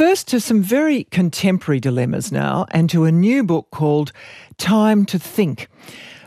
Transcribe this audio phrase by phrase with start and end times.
[0.00, 4.12] first to some very contemporary dilemmas now, and to a new book called
[4.56, 5.68] Time to Think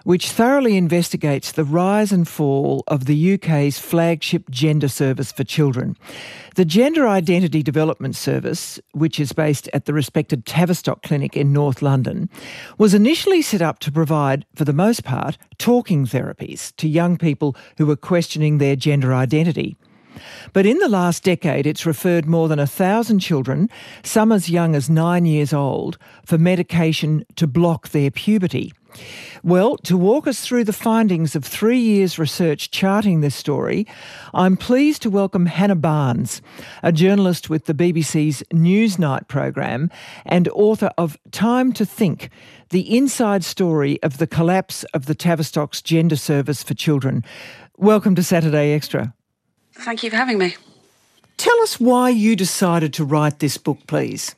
[0.03, 5.95] which thoroughly investigates the rise and fall of the UK's flagship gender service for children.
[6.55, 11.81] The Gender Identity Development Service, which is based at the respected Tavistock Clinic in North
[11.81, 12.29] London,
[12.77, 17.55] was initially set up to provide, for the most part, talking therapies to young people
[17.77, 19.77] who were questioning their gender identity.
[20.53, 23.69] But in the last decade, it's referred more than a thousand children,
[24.03, 28.73] some as young as nine years old, for medication to block their puberty.
[29.43, 33.87] Well, to walk us through the findings of three years' research charting this story,
[34.33, 36.41] I'm pleased to welcome Hannah Barnes,
[36.81, 39.89] a journalist with the BBC's Newsnight program
[40.25, 42.29] and author of Time to Think
[42.69, 47.23] The Inside Story of the Collapse of the Tavistock's Gender Service for Children.
[47.77, 49.13] Welcome to Saturday Extra.
[49.75, 50.55] Thank you for having me.
[51.37, 54.35] Tell us why you decided to write this book, please.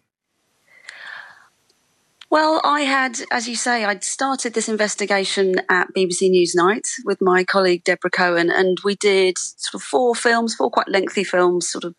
[2.31, 7.43] Well, I had, as you say, I'd started this investigation at BBC Newsnight with my
[7.43, 11.83] colleague Deborah Cohen, and we did sort of four films, four quite lengthy films, sort
[11.83, 11.95] of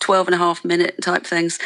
[0.00, 1.58] 12 and a half minute type things.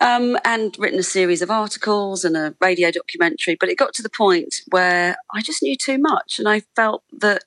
[0.00, 3.56] Um, and written a series of articles and a radio documentary.
[3.58, 7.04] But it got to the point where I just knew too much, and I felt
[7.20, 7.44] that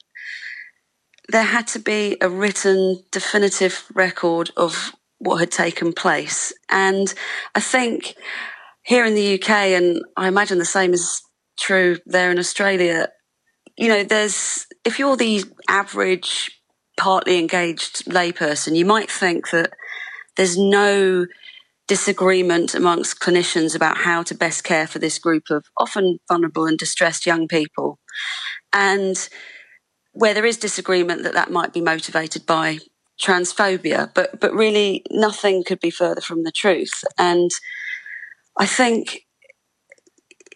[1.30, 6.54] there had to be a written, definitive record of what had taken place.
[6.70, 7.14] And
[7.56, 8.16] I think
[8.84, 11.22] here in the UK, and I imagine the same is
[11.60, 13.10] true there in Australia,
[13.76, 16.52] you know, there's, if you're the average,
[16.98, 19.74] partly engaged layperson, you might think that
[20.36, 21.26] there's no
[21.88, 26.78] disagreement amongst clinicians about how to best care for this group of often vulnerable and
[26.78, 28.00] distressed young people.
[28.74, 29.30] And
[30.18, 32.80] where there is disagreement that that might be motivated by
[33.22, 37.04] transphobia, but, but really nothing could be further from the truth.
[37.20, 37.52] And
[38.58, 39.26] I think,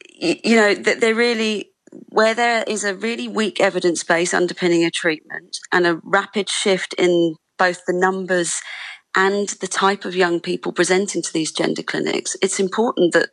[0.09, 1.71] you know, that they're really,
[2.09, 6.95] where there is a really weak evidence base underpinning a treatment and a rapid shift
[6.97, 8.61] in both the numbers
[9.15, 13.29] and the type of young people presenting to these gender clinics, it's important that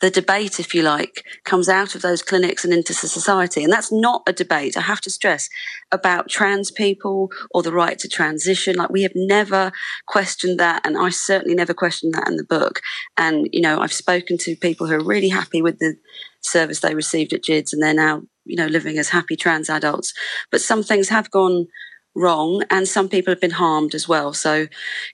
[0.00, 3.62] the debate, if you like, comes out of those clinics and into society.
[3.62, 5.48] And that's not a debate, I have to stress,
[5.92, 8.76] about trans people or the right to transition.
[8.76, 9.72] Like we have never
[10.06, 10.86] questioned that.
[10.86, 12.80] And I certainly never questioned that in the book.
[13.16, 15.96] And, you know, I've spoken to people who are really happy with the
[16.40, 20.14] service they received at GIDS and they're now, you know, living as happy trans adults.
[20.50, 21.66] But some things have gone
[22.14, 24.32] wrong and some people have been harmed as well.
[24.32, 24.66] So,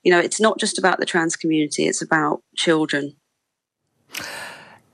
[0.05, 3.17] you know, it's not just about the trans community, it's about children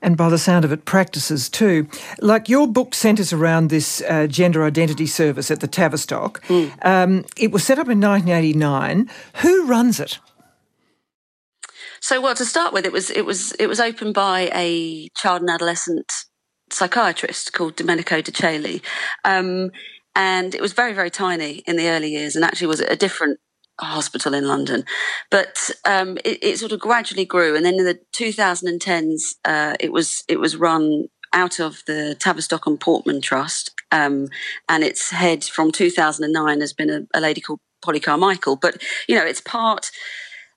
[0.03, 1.89] and by the sound of it, practices too.
[2.21, 6.45] Like your book centres around this uh, gender identity service at the Tavistock.
[6.49, 6.73] Mm.
[6.85, 9.09] Um, it was set up in 1989.
[9.37, 10.19] Who runs it?
[12.01, 15.43] So, well, to start with, it was it was it was opened by a child
[15.43, 16.13] and adolescent
[16.69, 18.83] psychiatrist called Domenico Di Ceglie,
[19.25, 19.71] um,
[20.17, 23.39] and it was very very tiny in the early years, and actually was a different
[23.81, 24.85] hospital in London.
[25.31, 29.93] But um, it, it, sort of gradually grew, and then in the 2010s, uh, it
[29.93, 34.29] was it was run out of the Tavistock and Portman Trust, um,
[34.69, 38.57] and its head from 2009 has been a, a, lady called Polly Carmichael.
[38.57, 39.91] But you know, it's part.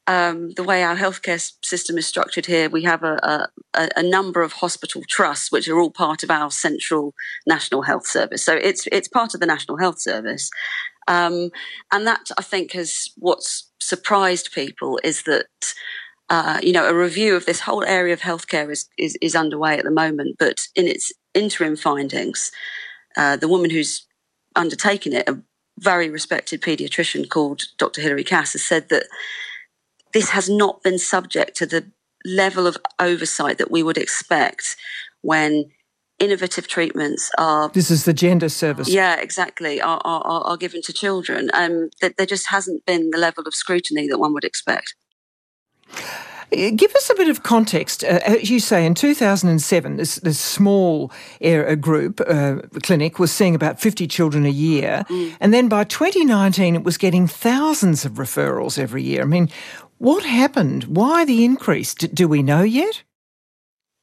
[0.07, 4.43] Um, the way our healthcare system is structured here, we have a, a, a, number
[4.43, 7.15] of hospital trusts, which are all part of our central
[7.47, 8.45] national health service.
[8.45, 10.51] So it's it's part of the national health service,
[11.07, 11.51] um,
[11.91, 15.73] and that I think has what's surprised people is that
[16.29, 19.77] uh, you know a review of this whole area of healthcare is, is, is underway
[19.77, 20.37] at the moment.
[20.39, 22.51] But in its interim findings,
[23.17, 24.07] uh, the woman who's
[24.55, 25.39] undertaken it, a
[25.79, 28.01] very respected paediatrician called Dr.
[28.01, 29.03] Hilary Cass, has said that
[30.13, 31.91] this has not been subject to the
[32.25, 34.75] level of oversight that we would expect
[35.21, 35.65] when
[36.19, 40.93] innovative treatments are this is the gender service yeah exactly are, are, are given to
[40.93, 44.95] children um that there just hasn't been the level of scrutiny that one would expect
[45.91, 48.03] uh, Give us a bit of context.
[48.03, 51.11] Uh, as you say, in 2007, this, this small
[51.41, 55.03] area group uh, clinic was seeing about 50 children a year.
[55.09, 55.35] Mm.
[55.39, 59.23] And then by 2019, it was getting thousands of referrals every year.
[59.23, 59.49] I mean,
[59.97, 60.85] what happened?
[60.85, 61.93] Why the increase?
[61.93, 63.03] D- do we know yet?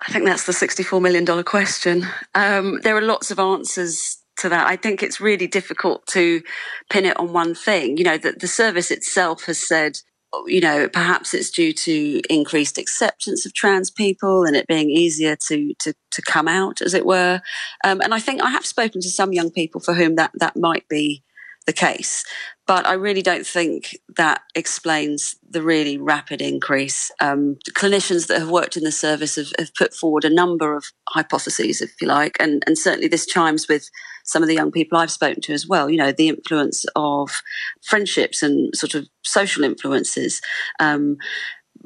[0.06, 2.06] I think that's the $64 million question.
[2.34, 4.66] Um, there are lots of answers to that.
[4.66, 6.42] I think it's really difficult to
[6.90, 7.96] pin it on one thing.
[7.96, 9.98] You know, that the service itself has said,
[10.46, 15.36] you know, perhaps it's due to increased acceptance of trans people and it being easier
[15.48, 17.40] to to, to come out, as it were.
[17.84, 20.56] Um, and I think I have spoken to some young people for whom that that
[20.56, 21.22] might be
[21.66, 22.24] the case.
[22.66, 27.10] But I really don't think that explains the really rapid increase.
[27.20, 30.84] Um, clinicians that have worked in the service have, have, put forward a number of
[31.08, 33.88] hypotheses, if you like, and, and certainly this chimes with
[34.24, 35.90] some of the young people I've spoken to as well.
[35.90, 37.42] You know, the influence of
[37.82, 40.40] friendships and sort of social influences.
[40.78, 41.16] Um,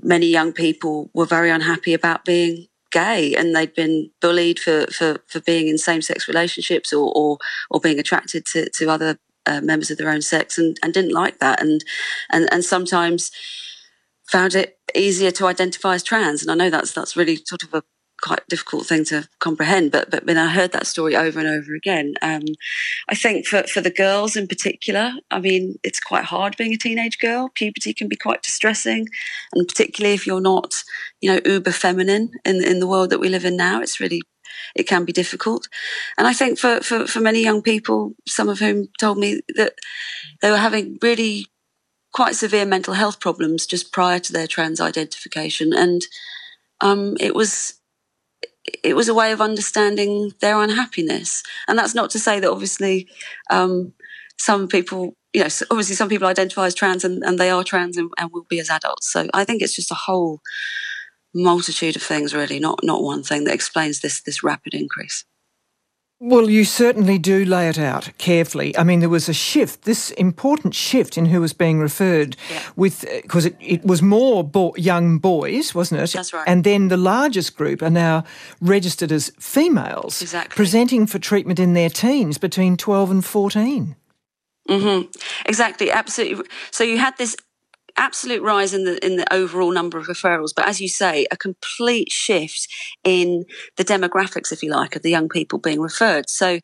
[0.02, 5.19] many young people were very unhappy about being gay and they'd been bullied for, for,
[5.26, 7.38] for being in same sex relationships or, or,
[7.70, 11.12] or being attracted to, to other uh, members of their own sex and, and didn't
[11.12, 11.84] like that and,
[12.31, 13.31] and, and sometimes
[14.28, 16.43] found it easier to identify as trans.
[16.43, 17.82] And I know that's, that's really sort of a
[18.22, 19.93] quite difficult thing to comprehend.
[19.93, 22.43] But but when I heard that story over and over again, um,
[23.08, 26.78] I think for for the girls in particular, I mean, it's quite hard being a
[26.78, 27.50] teenage girl.
[27.54, 29.08] Puberty can be quite distressing,
[29.54, 30.82] and particularly if you're not,
[31.20, 34.22] you know, uber feminine in in the world that we live in now, it's really
[34.74, 35.68] it can be difficult.
[36.18, 39.74] And I think for, for, for many young people, some of whom told me that
[40.42, 41.46] they were having really
[42.12, 45.72] quite severe mental health problems just prior to their trans identification.
[45.72, 46.02] And
[46.80, 47.74] um, it was
[48.82, 51.42] it was a way of understanding their unhappiness.
[51.68, 53.08] And that's not to say that obviously
[53.50, 53.92] um,
[54.38, 57.96] some people, you know, obviously some people identify as trans and, and they are trans
[57.96, 59.10] and, and, will be as adults.
[59.10, 60.40] So I think it's just a whole
[61.36, 65.24] multitude of things, really, not not one thing that explains this this rapid increase.
[66.18, 68.74] Well, you certainly do lay it out carefully.
[68.78, 72.62] I mean, there was a shift, this important shift in who was being referred yeah.
[72.74, 76.12] with, because it, it, was more bo- young boys, wasn't it?
[76.12, 76.48] That's right.
[76.48, 78.24] And then the largest group are now
[78.62, 80.56] registered as females, exactly.
[80.56, 83.94] presenting for treatment in their teens between 12 and 14.
[84.70, 85.10] Mm-hmm.
[85.44, 86.46] Exactly, absolutely.
[86.70, 87.36] So you had this
[87.96, 91.37] absolute rise in the in the overall number of referrals, but as you say, a
[91.37, 92.69] complete shift
[93.04, 93.44] in
[93.76, 96.28] the demographics, if you like, of the young people being referred.
[96.28, 96.60] So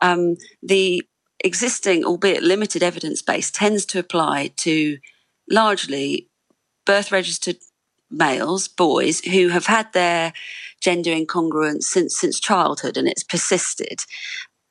[0.00, 1.02] um, the
[1.44, 4.98] existing, albeit limited evidence base, tends to apply to
[5.50, 6.28] largely
[6.84, 7.56] birth registered
[8.10, 10.32] males, boys who have had their
[10.80, 14.04] gender incongruence since since childhood and it's persisted.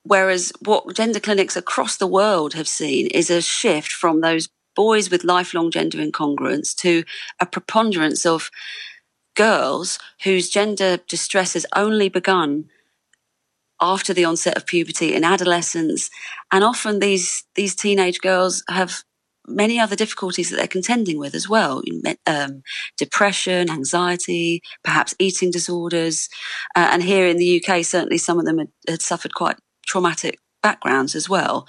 [0.03, 5.09] Whereas what gender clinics across the world have seen is a shift from those boys
[5.09, 7.03] with lifelong gender incongruence to
[7.39, 8.49] a preponderance of
[9.35, 12.69] girls whose gender distress has only begun
[13.81, 16.09] after the onset of puberty in adolescence.
[16.51, 19.03] And often these these teenage girls have
[19.47, 21.83] many other difficulties that they're contending with as well
[22.25, 22.63] um,
[22.97, 26.29] depression anxiety perhaps eating disorders.
[26.75, 30.39] Uh, and here in the uk certainly some of them had, had suffered quite traumatic
[30.63, 31.67] backgrounds as well.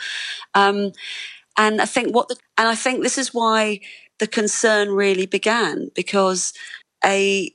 [0.54, 0.92] Um,
[1.56, 3.80] and I think what the, and I think this is why
[4.18, 6.52] the concern really began because
[7.04, 7.52] a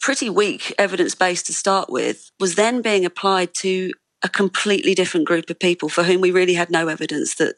[0.00, 3.92] pretty weak evidence base to start with was then being applied to
[4.22, 7.56] a completely different group of people for whom we really had no evidence that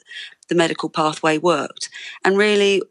[0.49, 1.89] the medical pathway worked.
[2.25, 2.83] And really,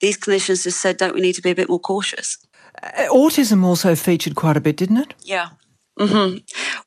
[0.00, 2.38] these clinicians just said, don't we need to be a bit more cautious?
[2.82, 5.14] Uh, autism also featured quite a bit, didn't it?
[5.22, 5.50] Yeah.
[5.98, 6.38] Mm-hmm.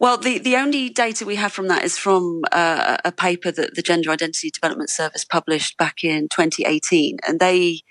[0.02, 3.76] Well, the, the only data we have from that is from uh, a paper that
[3.76, 7.82] the Gender Identity Development Service published back in 2018, and they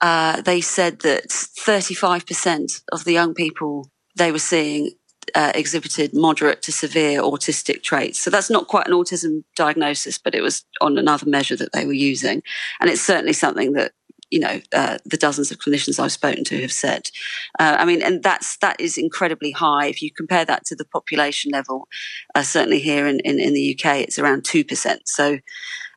[0.00, 4.90] uh, they said that 35% of the young people they were seeing
[5.36, 8.18] uh, exhibited moderate to severe autistic traits.
[8.18, 11.86] So that's not quite an autism diagnosis, but it was on another measure that they
[11.86, 12.42] were using,
[12.80, 13.92] and it's certainly something that
[14.30, 17.10] you know uh, the dozens of clinicians I've spoken to have said.
[17.58, 20.84] Uh, I mean, and that's that is incredibly high if you compare that to the
[20.84, 21.88] population level.
[22.34, 25.02] Uh, certainly here in, in, in the UK, it's around two percent.
[25.06, 25.38] So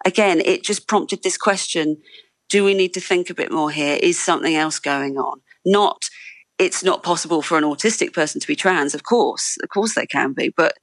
[0.06, 1.98] again, it just prompted this question:
[2.50, 3.98] Do we need to think a bit more here?
[4.02, 5.42] Is something else going on?
[5.66, 6.10] Not
[6.60, 8.94] it's not possible for an autistic person to be trans.
[8.94, 10.78] Of course, of course they can be, but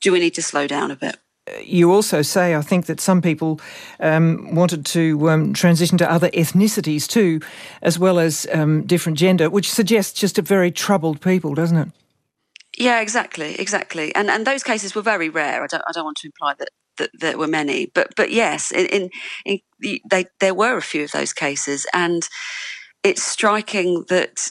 [0.00, 1.16] do we need to slow down a bit?
[1.62, 3.60] You also say, I think, that some people
[4.00, 7.40] um, wanted to um, transition to other ethnicities too,
[7.82, 11.88] as well as um, different gender, which suggests just a very troubled people, doesn't it?
[12.76, 14.14] Yeah, exactly, exactly.
[14.14, 15.64] And and those cases were very rare.
[15.64, 18.70] I don't I don't want to imply that that there were many, but but yes,
[18.70, 19.10] in, in,
[19.44, 22.28] in they there were a few of those cases, and
[23.02, 24.50] it's striking that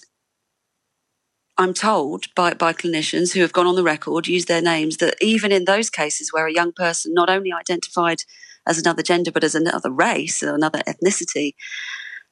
[1.58, 5.16] I'm told by, by clinicians who have gone on the record, used their names, that
[5.22, 8.24] even in those cases where a young person not only identified
[8.68, 11.54] as another gender but as another race or another ethnicity,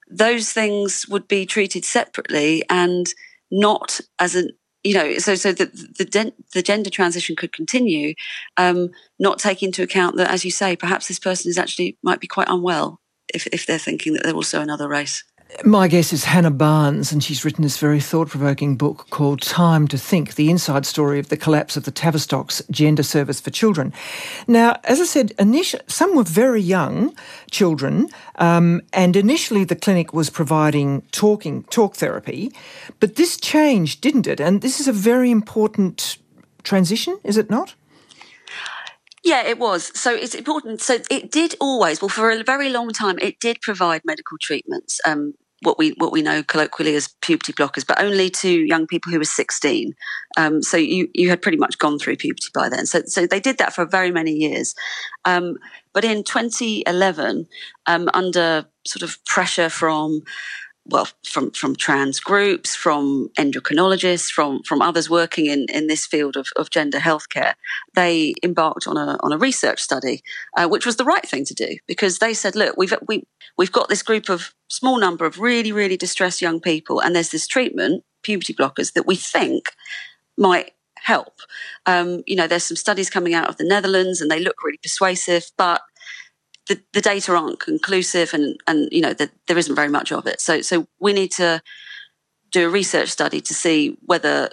[0.09, 3.07] those things would be treated separately and
[3.51, 4.49] not as an
[4.83, 8.13] you know so so that the the gender transition could continue
[8.57, 8.89] um,
[9.19, 12.27] not taking into account that as you say perhaps this person is actually might be
[12.27, 12.99] quite unwell
[13.33, 15.23] if if they're thinking that they're also another race
[15.63, 19.87] My guest is Hannah Barnes, and she's written this very thought provoking book called Time
[19.87, 23.93] to Think The Inside Story of the Collapse of the Tavistock's Gender Service for Children.
[24.47, 27.15] Now, as I said, initially, some were very young
[27.51, 32.51] children, um, and initially the clinic was providing talking, talk therapy,
[32.99, 34.41] but this changed, didn't it?
[34.41, 36.17] And this is a very important
[36.63, 37.75] transition, is it not?
[39.23, 39.97] Yeah, it was.
[39.97, 40.81] So it's important.
[40.81, 44.99] So it did always, well, for a very long time, it did provide medical treatments.
[45.05, 49.11] Um, what we what we know colloquially as puberty blockers, but only to young people
[49.11, 49.93] who were 16.
[50.37, 52.85] Um, so you you had pretty much gone through puberty by then.
[52.85, 54.75] So so they did that for very many years.
[55.23, 55.57] Um,
[55.93, 57.47] but in 2011,
[57.85, 60.21] um, under sort of pressure from
[60.87, 66.37] well, from, from trans groups, from endocrinologists, from, from others working in, in this field
[66.37, 67.53] of, of gender healthcare,
[67.95, 70.21] they embarked on a, on a research study,
[70.55, 73.23] uh, which was the right thing to do because they said, look, we've, we,
[73.57, 77.31] we've got this group of small number of really, really distressed young people, and there's
[77.31, 79.71] this treatment, puberty blockers, that we think
[80.37, 80.71] might
[81.05, 81.39] help.
[81.85, 84.79] Um, you know, there's some studies coming out of the Netherlands and they look really
[84.81, 85.81] persuasive, but
[86.67, 90.25] the, the data aren't conclusive and, and you know, the, there isn't very much of
[90.25, 90.41] it.
[90.41, 91.61] So, so we need to
[92.51, 94.49] do a research study to see whether,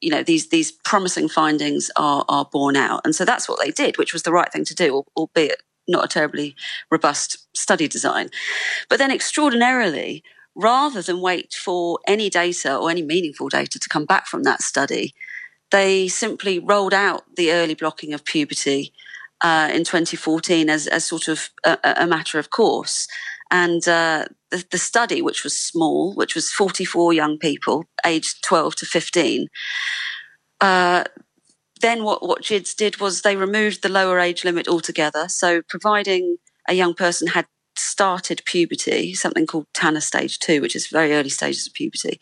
[0.00, 3.02] you know, these, these promising findings are, are borne out.
[3.04, 6.04] And so that's what they did, which was the right thing to do, albeit not
[6.04, 6.54] a terribly
[6.90, 8.30] robust study design.
[8.88, 10.22] But then extraordinarily,
[10.54, 14.62] rather than wait for any data or any meaningful data to come back from that
[14.62, 15.14] study,
[15.70, 18.92] they simply rolled out the early blocking of puberty
[19.44, 23.06] uh, in 2014 as, as sort of a, a matter of course.
[23.50, 28.76] And uh, the, the, study, which was small, which was 44 young people aged 12
[28.76, 29.48] to 15,
[30.62, 31.04] uh,
[31.82, 35.28] then what, what GIDS did was they removed the lower age limit altogether.
[35.28, 37.46] So, providing a young person had
[37.76, 42.18] started puberty, something called Tanner stage two, which is very early stages of puberty,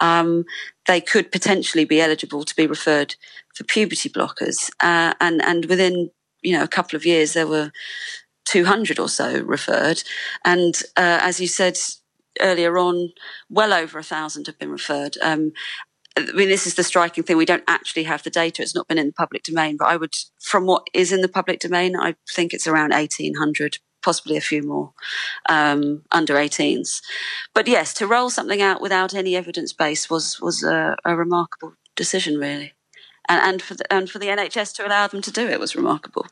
[0.00, 0.44] um,
[0.86, 3.14] they could potentially be eligible to be referred
[3.54, 4.70] for puberty blockers.
[4.80, 6.10] Uh, and, and within
[6.44, 7.72] you know, a couple of years, there were
[8.44, 10.04] 200 or so referred.
[10.44, 11.78] And uh, as you said
[12.40, 13.10] earlier on,
[13.48, 15.16] well over a thousand have been referred.
[15.22, 15.52] Um,
[16.16, 17.36] I mean, this is the striking thing.
[17.36, 18.62] We don't actually have the data.
[18.62, 21.28] It's not been in the public domain, but I would, from what is in the
[21.28, 24.92] public domain, I think it's around 1800, possibly a few more
[25.48, 27.00] um, under 18s.
[27.52, 31.74] But yes, to roll something out without any evidence base was was a, a remarkable
[31.96, 32.74] decision, really
[33.28, 35.76] and, and for the, and for the NHS to allow them to do it was
[35.76, 36.26] remarkable.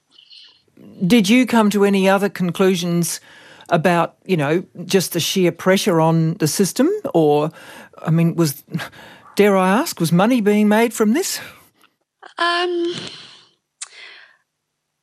[1.07, 3.21] Did you come to any other conclusions
[3.69, 7.51] about you know just the sheer pressure on the system, or
[7.99, 8.65] I mean, was
[9.37, 11.41] dare I ask, was money being made from this?
[12.39, 12.95] Um,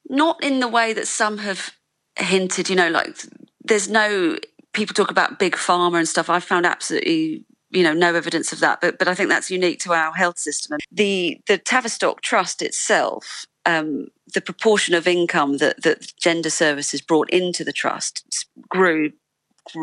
[0.07, 1.71] not in the way that some have
[2.17, 2.69] hinted.
[2.69, 3.15] You know, like
[3.63, 4.37] there's no
[4.73, 6.29] people talk about big pharma and stuff.
[6.29, 9.79] I found absolutely you know no evidence of that but but I think that's unique
[9.81, 15.83] to our health system the the Tavistock Trust itself um, the proportion of income that
[15.83, 19.11] that gender services brought into the trust grew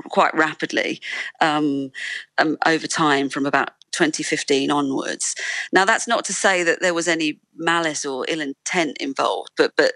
[0.09, 1.01] quite rapidly
[1.41, 1.93] um,
[2.39, 5.35] um, over time from about 2015 onwards.
[5.73, 9.73] Now that's not to say that there was any malice or ill intent involved, but
[9.77, 9.93] but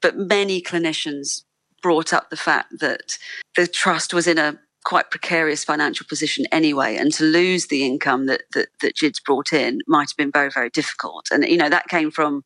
[0.00, 1.44] but many clinicians
[1.82, 3.18] brought up the fact that
[3.56, 8.26] the trust was in a quite precarious financial position anyway, and to lose the income
[8.26, 11.28] that that, that GIDS brought in might have been very very difficult.
[11.30, 12.44] And you know that came from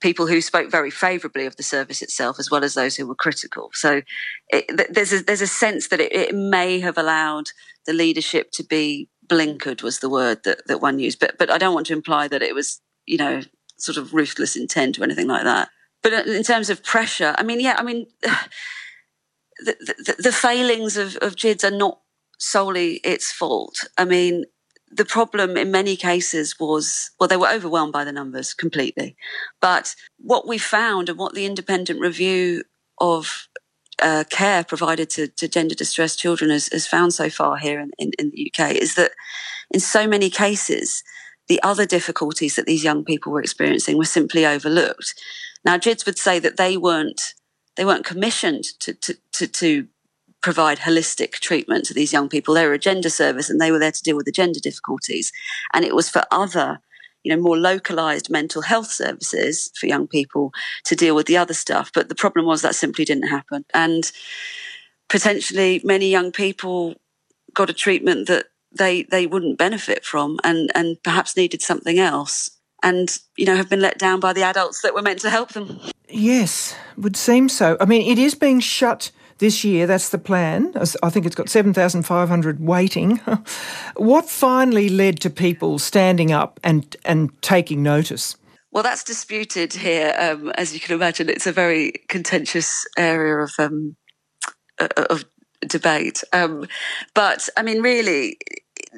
[0.00, 3.14] people who spoke very favourably of the service itself, as well as those who were
[3.14, 3.70] critical.
[3.74, 4.02] So
[4.48, 7.50] it, there's a, there's a sense that it, it, may have allowed
[7.84, 11.20] the leadership to be blinkered was the word that, that one used.
[11.20, 13.42] But but I don't want to imply that it was you know
[13.78, 15.68] sort of ruthless intent or anything like that.
[16.02, 18.06] But in terms of pressure, I mean, yeah, I mean
[19.64, 22.00] the, the, failings of, of GIDS are not
[22.38, 23.84] solely its fault.
[23.98, 24.44] I mean,
[24.90, 29.16] the problem in many cases was well, they were overwhelmed by the numbers completely.
[29.60, 32.64] But what we found and what the independent review
[32.98, 33.48] of
[34.02, 37.90] uh, care provided to, to, gender distressed children has, has found so far here in,
[37.98, 39.12] in, in, the UK is that
[39.70, 41.02] in so many cases,
[41.48, 45.14] the other difficulties that these young people were experiencing were simply overlooked.
[45.64, 47.34] Now, GIDS would say that they weren't
[47.80, 49.88] they weren't commissioned to, to, to, to
[50.42, 52.52] provide holistic treatment to these young people.
[52.52, 55.32] They were a gender service and they were there to deal with the gender difficulties.
[55.72, 56.80] And it was for other,
[57.22, 60.52] you know, more localized mental health services for young people
[60.84, 61.90] to deal with the other stuff.
[61.94, 63.64] But the problem was that simply didn't happen.
[63.72, 64.12] And
[65.08, 66.96] potentially many young people
[67.54, 72.50] got a treatment that they, they wouldn't benefit from and, and perhaps needed something else
[72.82, 75.52] and you know have been let down by the adults that were meant to help
[75.52, 79.10] them yes would seem so i mean it is being shut
[79.40, 79.86] this year.
[79.86, 80.72] That's the plan.
[81.02, 83.16] I think it's got 7,500 waiting.
[83.96, 88.36] what finally led to people standing up and, and taking notice?
[88.70, 90.14] Well, that's disputed here.
[90.16, 93.96] Um, as you can imagine, it's a very contentious area of um,
[95.10, 95.24] of
[95.66, 96.22] debate.
[96.32, 96.66] Um,
[97.14, 98.38] but I mean, really,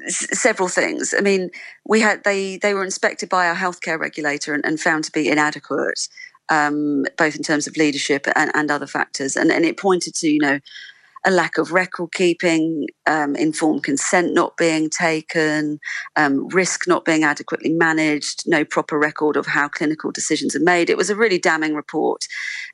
[0.08, 1.14] several things.
[1.16, 1.50] I mean,
[1.86, 5.28] we had they they were inspected by our healthcare regulator and, and found to be
[5.28, 6.08] inadequate
[6.48, 9.36] um, both in terms of leadership and, and other factors.
[9.36, 10.58] And, and, it pointed to, you know,
[11.24, 15.78] a lack of record keeping, um, informed consent not being taken,
[16.16, 20.90] um, risk not being adequately managed, no proper record of how clinical decisions are made.
[20.90, 22.24] It was a really damning report.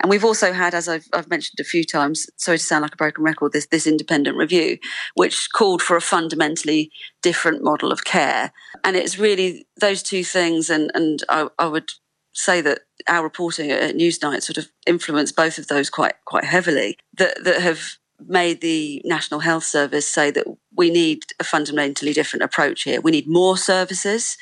[0.00, 2.94] And we've also had, as I've, I've mentioned a few times, sorry to sound like
[2.94, 4.78] a broken record, this, this independent review,
[5.14, 6.90] which called for a fundamentally
[7.22, 8.52] different model of care.
[8.82, 10.70] And it's really those two things.
[10.70, 11.90] And, and I, I would
[12.32, 16.96] say that our reporting at Newsnight sort of influenced both of those quite quite heavily
[17.16, 22.42] that that have made the National Health Service say that we need a fundamentally different
[22.42, 23.00] approach here.
[23.00, 24.36] We need more services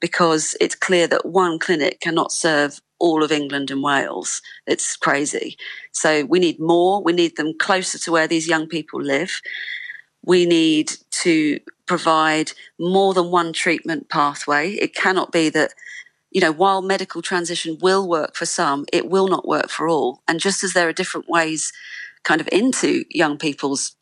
[0.00, 4.42] because it's clear that one clinic cannot serve all of England and Wales.
[4.66, 5.56] It's crazy.
[5.92, 7.02] So we need more.
[7.02, 9.40] We need them closer to where these young people live.
[10.24, 10.92] We need
[11.22, 14.72] to provide more than one treatment pathway.
[14.72, 15.72] It cannot be that
[16.30, 20.22] you know, while medical transition will work for some, it will not work for all.
[20.28, 21.72] And just as there are different ways
[22.26, 23.96] kind of into young people's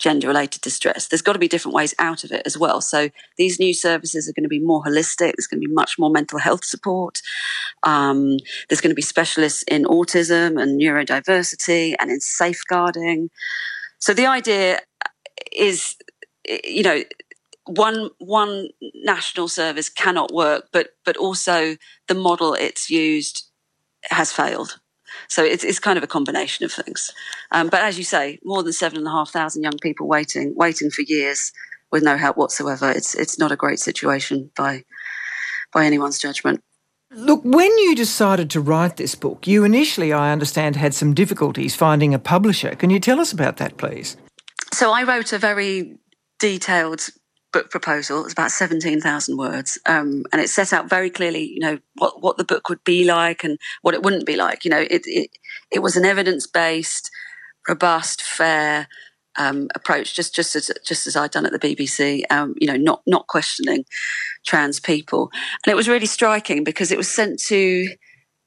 [0.00, 2.80] gender related distress, there's got to be different ways out of it as well.
[2.80, 5.34] So these new services are going to be more holistic.
[5.36, 7.20] There's going to be much more mental health support.
[7.84, 13.30] Um, there's going to be specialists in autism and neurodiversity and in safeguarding.
[13.98, 14.80] So the idea
[15.54, 15.96] is,
[16.64, 17.04] you know,
[17.66, 18.70] one one
[19.04, 21.76] national service cannot work, but but also
[22.08, 23.48] the model it's used
[24.04, 24.80] has failed.
[25.28, 27.12] So it's, it's kind of a combination of things.
[27.52, 30.54] Um, but as you say, more than seven and a half thousand young people waiting
[30.56, 31.52] waiting for years
[31.90, 32.90] with no help whatsoever.
[32.90, 34.84] It's it's not a great situation by
[35.72, 36.62] by anyone's judgment.
[37.12, 41.74] Look, when you decided to write this book, you initially, I understand, had some difficulties
[41.74, 42.76] finding a publisher.
[42.76, 44.16] Can you tell us about that, please?
[44.72, 45.98] So I wrote a very
[46.38, 47.08] detailed
[47.52, 48.24] book proposal.
[48.24, 49.78] It's about 17,000 words.
[49.86, 53.04] Um, and it set out very clearly, you know, what, what the book would be
[53.04, 54.64] like and what it wouldn't be like.
[54.64, 55.30] You know, it, it,
[55.70, 57.10] it was an evidence based,
[57.68, 58.88] robust, fair,
[59.38, 62.76] um, approach, just, just as, just as I'd done at the BBC, um, you know,
[62.76, 63.84] not, not questioning
[64.46, 65.30] trans people.
[65.64, 67.88] And it was really striking because it was sent to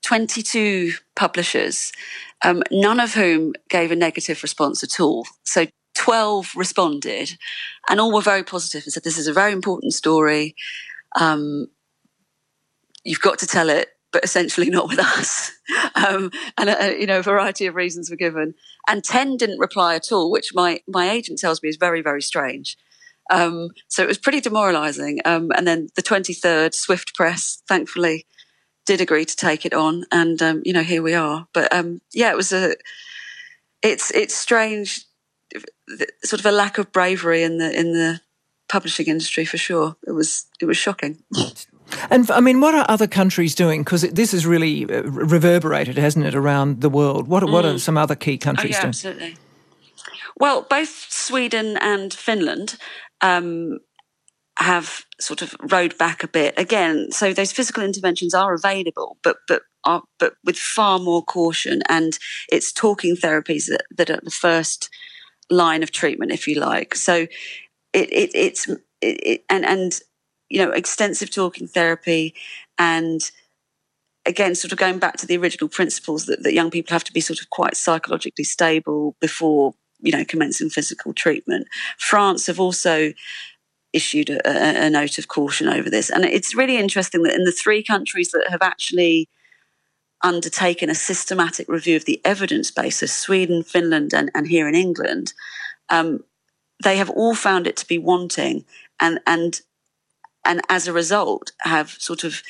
[0.04, 1.92] 22 publishers,
[2.44, 5.26] um, none of whom gave a negative response at all.
[5.44, 7.38] So 12 responded
[7.90, 10.56] and all were very positive and said, This is a very important story.
[11.16, 11.68] Um,
[13.04, 15.52] you've got to tell it, but essentially not with us.
[15.96, 18.54] Um, and, uh, you know, a variety of reasons were given.
[18.88, 22.22] And 10 didn't reply at all, which my, my agent tells me is very, very
[22.22, 22.78] strange.
[23.30, 25.20] Um, so it was pretty demoralizing.
[25.26, 28.26] Um, and then the 23rd, Swift Press, thankfully,
[28.86, 30.06] did agree to take it on.
[30.12, 31.48] And, um, you know, here we are.
[31.54, 32.76] But um, yeah, it was a,
[33.82, 35.06] it's, it's strange
[36.24, 38.22] sort of a lack of bravery in the in the
[38.70, 39.96] publishing industry for sure.
[40.08, 41.24] It was it was shocking.
[42.10, 43.84] And I mean, what are other countries doing?
[43.84, 47.28] Because this has really uh, reverberated, hasn't it, around the world?
[47.28, 47.80] What, what are mm.
[47.80, 48.90] some other key countries oh, yeah, doing?
[48.90, 49.38] Absolutely.
[50.38, 52.78] Well, both Sweden and Finland
[53.22, 53.80] um,
[54.58, 57.12] have sort of rode back a bit again.
[57.12, 61.82] So those physical interventions are available, but but are, but with far more caution.
[61.90, 62.18] And
[62.50, 64.90] it's talking therapies that, that are the first
[65.50, 66.96] line of treatment, if you like.
[66.96, 67.28] So
[67.94, 68.68] it, it it's
[69.02, 70.00] it, and and
[70.50, 72.34] you know extensive talking therapy
[72.78, 73.32] and
[74.26, 77.14] again sort of going back to the original principles that, that young people have to
[77.14, 83.14] be sort of quite psychologically stable before you know commencing physical treatment france have also
[83.94, 87.52] issued a, a, note of caution over this and it's really interesting that in the
[87.52, 89.30] three countries that have actually
[90.24, 94.76] undertaken a systematic review of the evidence base, so Sweden, Finland, and, and here in
[94.76, 95.34] England,
[95.90, 96.24] um,
[96.84, 98.66] they have all found it to be wanting,
[99.00, 99.62] and and
[100.46, 102.42] and as a result, have sort of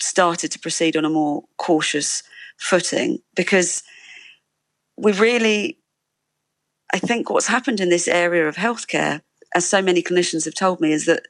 [0.00, 2.22] started to proceed on a more cautious
[2.58, 3.82] footing because
[4.96, 5.78] we really,
[6.92, 9.22] I think, what's happened in this area of healthcare,
[9.54, 11.22] as so many clinicians have told me, is that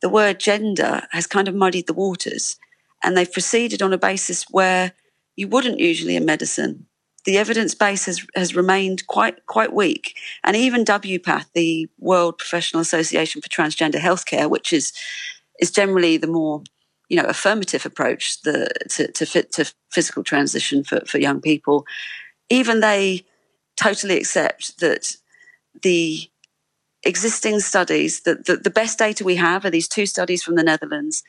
[0.00, 2.56] the word gender has kind of muddied the waters,
[3.02, 4.92] and they've proceeded on a basis where
[5.36, 6.86] you wouldn't usually in medicine.
[7.24, 12.82] The evidence base has, has remained quite quite weak, and even WPATH, the World Professional
[12.82, 14.92] Association for Transgender Healthcare, which is
[15.58, 16.62] is generally the more
[17.08, 21.86] you know affirmative approach the, to to fit to physical transition for, for young people,
[22.50, 23.24] even they
[23.76, 25.16] totally accept that
[25.82, 26.30] the
[27.04, 30.62] existing studies, that the, the best data we have are these two studies from the
[30.62, 31.22] Netherlands,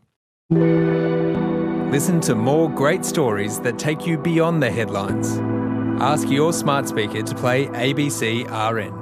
[1.91, 5.39] Listen to more great stories that take you beyond the headlines.
[6.01, 9.02] Ask your smart speaker to play ABC RN.